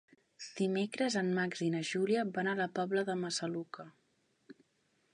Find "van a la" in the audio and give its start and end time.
2.39-2.69